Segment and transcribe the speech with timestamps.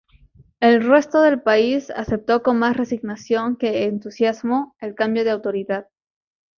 [0.59, 5.89] El resto del país aceptó con más resignación que entusiasmo el cambio de autoridad.